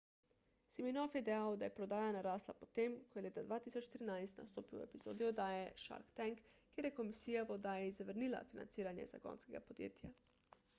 [0.75, 4.87] siminoff je dejal da je prodaja narasla po tem ko je leta 2013 nastopil v
[4.87, 10.15] epizodi oddaje shark tank kjer je komisija v oddaji zavrnila financiranje zagonskega podjetja